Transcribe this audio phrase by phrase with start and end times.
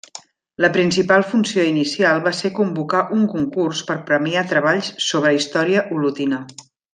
[0.63, 6.43] La principal funció inicial va ser convocar un concurs per premiar treballs sobre història olotina.